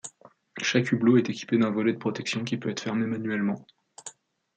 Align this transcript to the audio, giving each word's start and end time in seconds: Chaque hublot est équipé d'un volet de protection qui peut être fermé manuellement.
Chaque 0.59 0.91
hublot 0.93 1.17
est 1.17 1.29
équipé 1.29 1.59
d'un 1.59 1.69
volet 1.69 1.93
de 1.93 1.99
protection 1.99 2.43
qui 2.43 2.57
peut 2.57 2.69
être 2.71 2.79
fermé 2.81 3.05
manuellement. 3.05 3.67